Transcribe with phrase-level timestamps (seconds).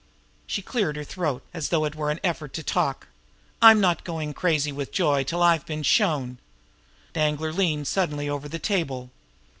[0.47, 3.05] She cleared her throat as though it were an effort to talk.
[3.61, 6.39] "I'm not going crazy with joy till I've been shown."
[7.13, 9.11] Danglar leaned suddenly over the table.